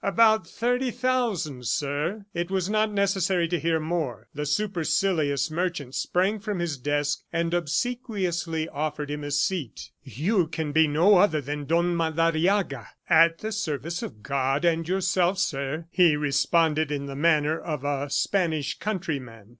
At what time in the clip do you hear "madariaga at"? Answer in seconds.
11.95-13.37